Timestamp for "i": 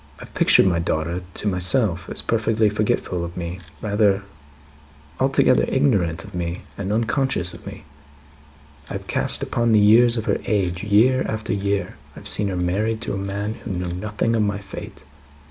0.17-0.23, 8.89-8.93, 12.15-12.19